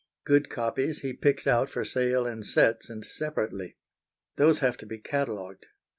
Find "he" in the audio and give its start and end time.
1.01-1.13